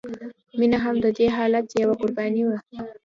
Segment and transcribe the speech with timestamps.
[0.59, 2.57] مینه هم د دې حالت یوه قرباني وه